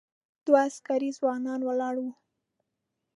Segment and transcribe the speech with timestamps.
[0.45, 2.07] دوه عسکري ځوانان ولاړ و.